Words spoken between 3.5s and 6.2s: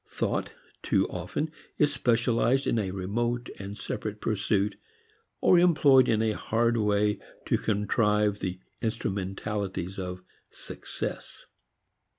and separate pursuit, or employed